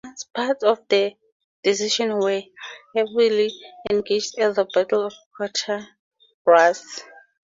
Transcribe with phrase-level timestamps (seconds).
[0.33, 1.13] Parts of the
[1.63, 2.41] division were
[2.95, 3.51] heavily
[3.87, 5.89] engaged at the Battle of Quatre
[6.43, 7.01] Bras.